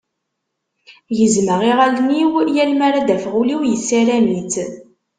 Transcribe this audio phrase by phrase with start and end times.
[1.17, 4.55] Gezzmeɣ iɣallen-iw yal mi ara d-afeɣ ul-iw yessaram-itt.